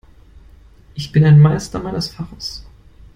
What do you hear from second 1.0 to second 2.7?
bin ein Meister meines Faches.